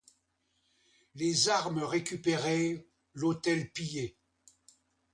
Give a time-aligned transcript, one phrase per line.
[1.13, 4.17] Les armes récupérées, l'hôtel pillé...